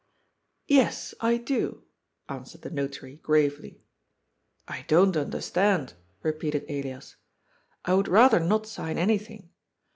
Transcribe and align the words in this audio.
"Yes, 0.67 1.13
I 1.21 1.37
do," 1.37 1.83
answered 2.27 2.63
the 2.63 2.71
Notary 2.71 3.17
gravely." 3.17 3.83
I 4.67 4.83
don't 4.87 5.15
understand," 5.15 5.93
repeated 6.23 6.65
Elias." 6.67 7.17
I 7.85 7.93
would 7.93 8.07
rather 8.07 8.39
not 8.39 8.65
sign 8.65 8.97
anything. 8.97 9.51